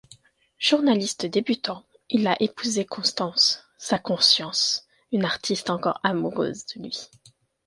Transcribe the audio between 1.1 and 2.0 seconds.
débutant,